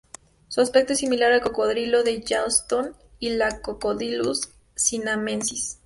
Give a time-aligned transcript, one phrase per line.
[0.47, 5.77] Su aspecto es similar al cocodrilo de Johnston y al "Crocodylus siamensis".